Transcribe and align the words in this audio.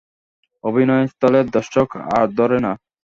অভিনয়স্থলে 0.63 1.39
দর্শক 1.55 1.87
আর 2.17 2.25
ধরে 2.39 2.57
না। 2.65 2.71